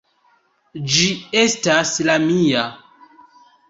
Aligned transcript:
Ĝi 0.95 1.05
estas 1.43 1.95
la 2.11 2.19
mia. 2.29 2.69